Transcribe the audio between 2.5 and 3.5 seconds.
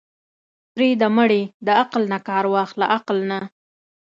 واخله عقل نه.